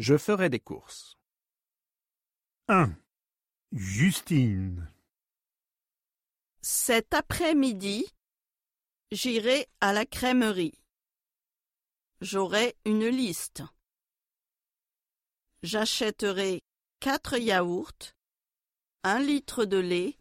[0.00, 1.18] Je ferai des courses.
[2.68, 2.96] 1.
[3.72, 4.90] Justine.
[6.62, 8.06] Cet après-midi,
[9.12, 10.82] j'irai à la crèmerie.
[12.22, 13.62] J'aurai une liste.
[15.62, 16.62] J'achèterai
[17.00, 18.14] quatre yaourts,
[19.02, 20.18] un litre de lait,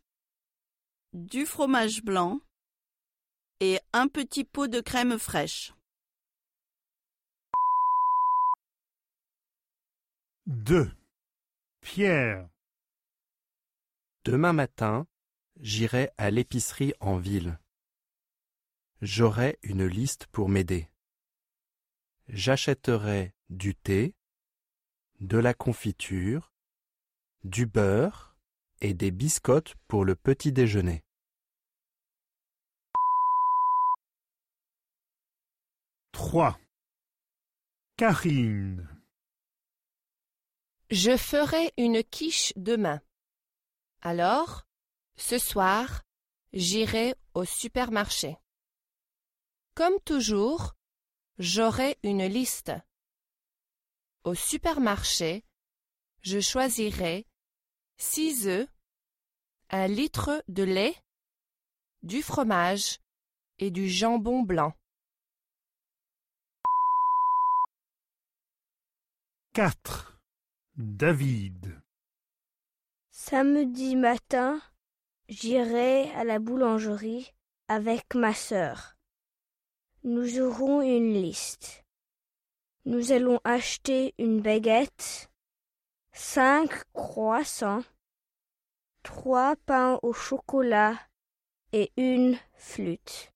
[1.13, 2.41] du fromage blanc
[3.61, 5.71] et un petit pot de crème fraîche.
[10.49, 10.91] 2.
[11.79, 12.49] Pierre.
[14.25, 15.05] Demain matin,
[15.59, 17.59] j'irai à l'épicerie en ville.
[18.99, 20.89] J'aurai une liste pour m'aider.
[22.29, 24.15] J'achèterai du thé,
[25.19, 26.51] de la confiture,
[27.43, 28.35] du beurre
[28.81, 31.03] et des biscottes pour le petit déjeuner.
[36.13, 36.59] 3.
[37.97, 38.98] Karine.
[40.91, 42.99] Je ferai une quiche demain.
[44.01, 44.65] Alors,
[45.17, 46.01] ce soir,
[46.51, 48.37] j'irai au supermarché.
[49.75, 50.75] Comme toujours,
[51.37, 52.71] j'aurai une liste.
[54.23, 55.45] Au supermarché,
[56.21, 57.27] je choisirai
[57.97, 58.67] six œufs,
[59.69, 60.95] un litre de lait,
[62.01, 62.97] du fromage
[63.59, 64.73] et du jambon blanc.
[69.53, 70.08] 4.
[70.81, 71.77] David.
[73.11, 74.61] Samedi matin,
[75.27, 77.33] j'irai à la boulangerie
[77.67, 78.95] avec ma sœur.
[80.05, 81.83] Nous aurons une liste.
[82.85, 85.29] Nous allons acheter une baguette,
[86.13, 87.83] cinq croissants,
[89.03, 90.97] trois pains au chocolat
[91.73, 93.33] et une flûte.